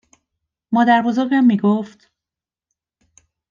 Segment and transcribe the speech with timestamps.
[0.71, 2.11] مادر بزرگم می گفت